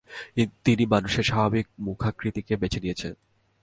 তিনি 0.65 0.83
মানুষের 0.85 1.23
স্বাভাবিক 1.23 1.65
মুখাকৃতিকে 1.79 2.53
বেছে 2.57 2.79
নিয়েছেন। 2.79 3.13